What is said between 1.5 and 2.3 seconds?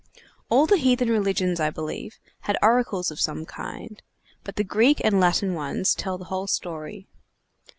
I believe,